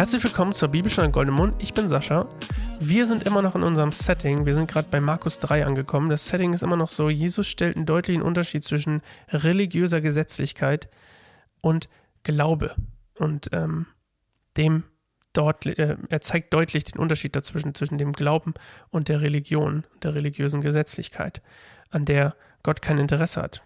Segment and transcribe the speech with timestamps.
[0.00, 1.62] Herzlich willkommen zur Bibelstunde Goldenen Mund.
[1.62, 2.26] Ich bin Sascha.
[2.78, 4.46] Wir sind immer noch in unserem Setting.
[4.46, 6.08] Wir sind gerade bei Markus 3 angekommen.
[6.08, 10.88] Das Setting ist immer noch so, Jesus stellt einen deutlichen Unterschied zwischen religiöser Gesetzlichkeit
[11.60, 11.90] und
[12.22, 12.76] Glaube.
[13.18, 13.88] Und ähm,
[14.56, 14.84] dem
[15.34, 18.54] dort, äh, er zeigt deutlich den Unterschied dazwischen, zwischen dem Glauben
[18.88, 21.42] und der Religion, der religiösen Gesetzlichkeit,
[21.90, 23.62] an der Gott kein Interesse hat.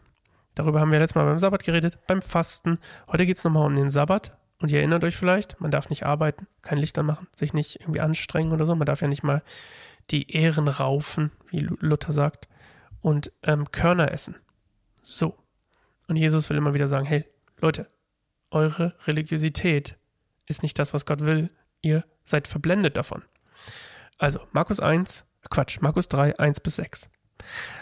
[0.57, 2.81] Darüber haben wir letztes Mal beim Sabbat geredet, beim Fasten.
[3.07, 4.37] Heute geht es nochmal um den Sabbat.
[4.65, 8.01] Und ihr erinnert euch vielleicht, man darf nicht arbeiten, kein Licht anmachen, sich nicht irgendwie
[8.01, 8.75] anstrengen oder so.
[8.75, 9.43] Man darf ja nicht mal
[10.11, 12.49] die Ehren raufen, wie Luther sagt,
[13.03, 14.37] und ähm, Körner essen.
[15.03, 15.37] So.
[16.09, 17.27] Und Jesus will immer wieder sagen, hey,
[17.59, 17.91] Leute,
[18.51, 19.99] eure Religiosität
[20.47, 21.51] ist nicht das, was Gott will.
[21.83, 23.23] Ihr seid verblendet davon.
[24.17, 27.11] Also, Markus 1, Quatsch, Markus 3, 1 bis 6.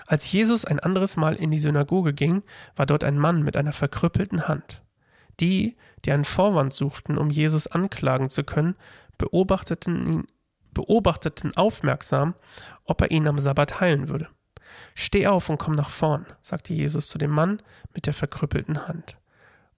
[0.09, 2.43] Als Jesus ein anderes Mal in die Synagoge ging,
[2.75, 4.82] war dort ein Mann mit einer verkrüppelten Hand.
[5.43, 8.77] Die, die einen Vorwand suchten, um Jesus anklagen zu können,
[9.19, 10.27] beobachteten ihn,
[10.73, 12.35] beobachteten aufmerksam,
[12.85, 14.29] ob er ihn am Sabbat heilen würde.
[14.95, 17.61] Steh auf und komm nach vorn, sagte Jesus zu dem Mann
[17.93, 19.19] mit der verkrüppelten Hand.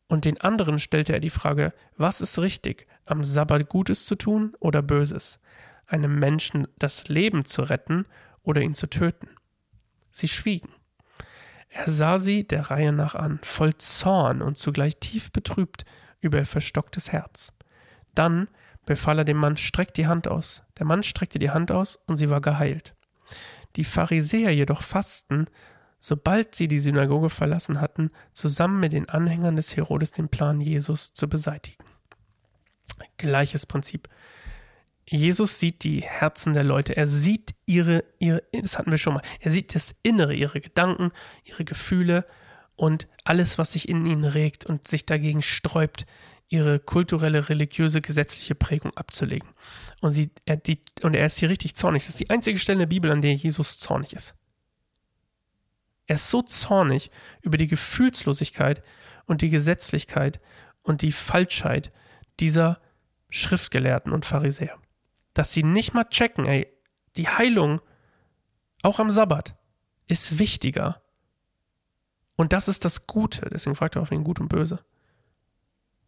[0.06, 4.54] Und den anderen stellte er die Frage, was ist richtig, am Sabbat Gutes zu tun
[4.60, 5.40] oder Böses,
[5.86, 8.06] einem Menschen das Leben zu retten
[8.42, 9.30] oder ihn zu töten.
[10.10, 10.73] Sie schwiegen.
[11.76, 15.84] Er sah sie der Reihe nach an, voll Zorn und zugleich tief betrübt
[16.20, 17.52] über ihr verstocktes Herz.
[18.14, 18.46] Dann
[18.86, 20.62] befahl er dem Mann, streck die Hand aus.
[20.78, 22.94] Der Mann streckte die Hand aus und sie war geheilt.
[23.74, 25.46] Die Pharisäer jedoch fassten,
[25.98, 31.12] sobald sie die Synagoge verlassen hatten, zusammen mit den Anhängern des Herodes den Plan, Jesus
[31.12, 31.82] zu beseitigen.
[33.16, 34.08] Gleiches Prinzip.
[35.08, 36.96] Jesus sieht die Herzen der Leute.
[36.96, 39.22] Er sieht ihre, ihre, das hatten wir schon mal.
[39.40, 41.12] Er sieht das Innere, ihre Gedanken,
[41.44, 42.26] ihre Gefühle
[42.74, 46.06] und alles, was sich in ihnen regt und sich dagegen sträubt,
[46.48, 49.48] ihre kulturelle, religiöse, gesetzliche Prägung abzulegen.
[50.00, 52.04] Und, sie, er, die, und er ist hier richtig zornig.
[52.04, 54.34] Das ist die einzige Stelle in der Bibel, an der Jesus zornig ist.
[56.06, 57.10] Er ist so zornig
[57.42, 58.82] über die Gefühlslosigkeit
[59.26, 60.40] und die Gesetzlichkeit
[60.82, 61.92] und die Falschheit
[62.40, 62.80] dieser
[63.30, 64.78] Schriftgelehrten und Pharisäer
[65.34, 66.66] dass sie nicht mal checken, ey,
[67.16, 67.80] die Heilung,
[68.82, 69.56] auch am Sabbat,
[70.06, 71.02] ist wichtiger.
[72.36, 73.48] Und das ist das Gute.
[73.48, 74.84] Deswegen fragt er auch wegen Gut und Böse.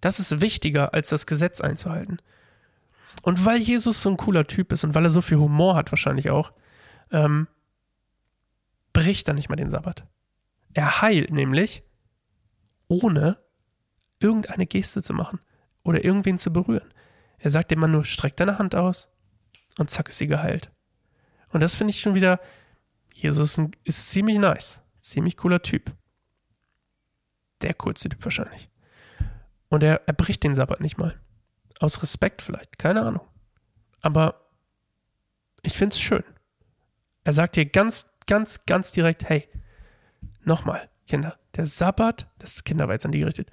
[0.00, 2.20] Das ist wichtiger, als das Gesetz einzuhalten.
[3.22, 5.90] Und weil Jesus so ein cooler Typ ist und weil er so viel Humor hat,
[5.90, 6.52] wahrscheinlich auch,
[7.10, 7.48] ähm,
[8.92, 10.06] bricht er nicht mal den Sabbat.
[10.74, 11.82] Er heilt nämlich,
[12.88, 13.38] ohne
[14.20, 15.40] irgendeine Geste zu machen
[15.82, 16.92] oder irgendwen zu berühren.
[17.38, 19.08] Er sagt dem Mann nur, streck deine Hand aus,
[19.78, 20.70] und zack ist sie geheilt.
[21.50, 22.40] Und das finde ich schon wieder,
[23.14, 24.80] Jesus ist ziemlich nice.
[24.98, 25.94] Ziemlich cooler Typ.
[27.62, 28.68] Der coolste Typ wahrscheinlich.
[29.68, 31.18] Und er, er bricht den Sabbat nicht mal.
[31.80, 33.26] Aus Respekt vielleicht, keine Ahnung.
[34.00, 34.46] Aber
[35.62, 36.24] ich finde es schön.
[37.24, 39.48] Er sagt hier ganz, ganz, ganz direkt, hey,
[40.44, 43.50] nochmal, Kinder, der Sabbat, das Kinder war jetzt an die gerichtet.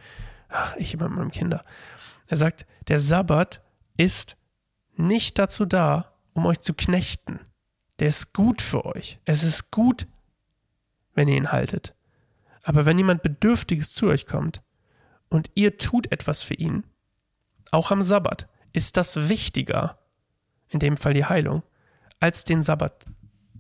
[0.50, 1.64] Ach, ich immer mit meinem Kinder.
[2.28, 3.62] Er sagt, der Sabbat
[3.98, 4.38] ist
[4.96, 7.40] nicht dazu da, um euch zu knechten.
[8.00, 9.20] Der ist gut für euch.
[9.26, 10.08] Es ist gut,
[11.14, 11.96] wenn ihr ihn haltet.
[12.64, 14.64] Aber wenn jemand Bedürftiges zu euch kommt
[15.30, 16.84] und ihr tut etwas für ihn,
[17.72, 20.00] auch am Sabbat, ist das wichtiger,
[20.70, 21.64] in dem Fall die Heilung,
[22.20, 23.06] als den Sabbat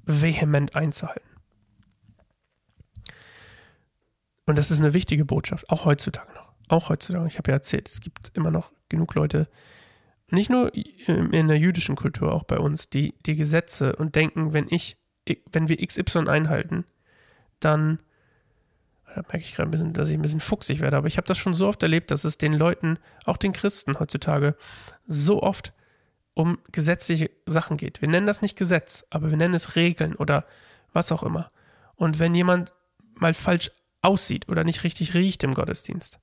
[0.03, 1.27] vehement einzuhalten.
[4.45, 6.53] Und das ist eine wichtige Botschaft, auch heutzutage noch.
[6.67, 7.27] Auch heutzutage.
[7.27, 9.47] Ich habe ja erzählt, es gibt immer noch genug Leute,
[10.33, 14.67] nicht nur in der jüdischen Kultur, auch bei uns, die, die Gesetze und denken, wenn
[14.69, 14.97] ich,
[15.51, 16.85] wenn wir XY einhalten,
[17.59, 17.99] dann,
[19.07, 21.27] da merke ich gerade ein bisschen, dass ich ein bisschen fuchsig werde, aber ich habe
[21.27, 24.55] das schon so oft erlebt, dass es den Leuten, auch den Christen heutzutage,
[25.05, 25.73] so oft
[26.33, 28.01] um gesetzliche Sachen geht.
[28.01, 30.45] Wir nennen das nicht Gesetz, aber wir nennen es Regeln oder
[30.91, 31.51] was auch immer.
[31.95, 32.73] Und wenn jemand
[33.13, 33.71] mal falsch
[34.01, 36.19] aussieht oder nicht richtig riecht im Gottesdienst,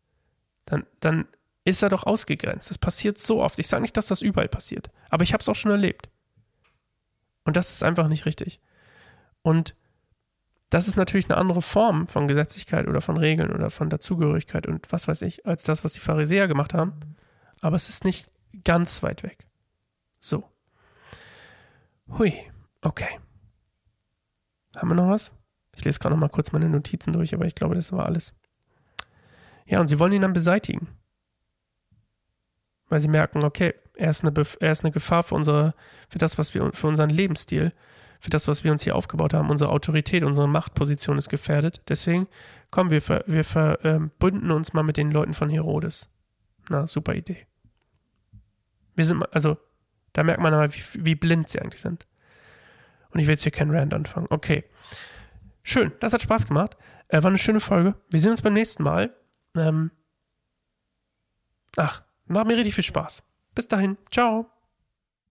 [0.67, 1.27] dann, dann
[1.71, 2.71] ist er doch ausgegrenzt.
[2.71, 3.59] Das passiert so oft.
[3.59, 6.09] Ich sage nicht, dass das überall passiert, aber ich habe es auch schon erlebt.
[7.45, 8.61] Und das ist einfach nicht richtig.
[9.43, 9.75] Und
[10.69, 14.93] das ist natürlich eine andere Form von Gesetzlichkeit oder von Regeln oder von Dazugehörigkeit und
[14.93, 17.17] was weiß ich, als das, was die Pharisäer gemacht haben.
[17.61, 18.31] Aber es ist nicht
[18.65, 19.45] ganz weit weg.
[20.21, 20.45] So.
[22.19, 22.35] Hui,
[22.83, 23.19] okay.
[24.77, 25.33] Haben wir noch was?
[25.75, 28.33] Ich lese gerade noch mal kurz meine Notizen durch, aber ich glaube, das war alles.
[29.67, 30.89] Ja, und sie wollen ihn dann beseitigen
[32.91, 35.75] weil sie merken, okay, er ist eine, er ist eine Gefahr für, unsere,
[36.09, 37.73] für das, was wir, für unseren Lebensstil,
[38.19, 39.49] für das, was wir uns hier aufgebaut haben.
[39.49, 41.81] Unsere Autorität, unsere Machtposition ist gefährdet.
[41.89, 42.27] Deswegen,
[42.71, 46.11] kommen wir, wir verbünden ähm, uns mal mit den Leuten von Herodes.
[46.69, 47.47] Na, super Idee.
[48.97, 49.57] Wir sind, also,
[50.13, 52.07] da merkt man mal, wie, wie blind sie eigentlich sind.
[53.11, 54.27] Und ich will jetzt hier kein Rand anfangen.
[54.31, 54.65] Okay.
[55.63, 56.77] Schön, das hat Spaß gemacht.
[57.09, 57.95] Äh, war eine schöne Folge.
[58.11, 59.15] Wir sehen uns beim nächsten Mal.
[59.55, 59.91] Ähm,
[61.77, 63.23] ach, macht mir richtig viel Spaß.
[63.55, 63.99] Bis dahin.
[64.11, 64.47] Ciao.